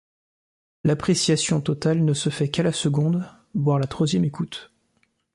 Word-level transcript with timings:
L'appréciation 0.83 1.61
totale 1.61 2.03
ne 2.03 2.15
se 2.15 2.31
fait 2.31 2.49
qu'à 2.49 2.63
la 2.63 2.71
seconde, 2.73 3.23
voire 3.53 3.77
la 3.77 3.85
troisième 3.85 4.25
écoute. 4.25 4.73